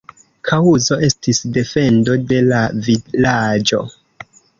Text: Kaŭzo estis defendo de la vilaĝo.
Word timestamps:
Kaŭzo 0.49 0.95
estis 1.07 1.41
defendo 1.57 2.15
de 2.31 2.39
la 2.47 2.61
vilaĝo. 2.89 3.83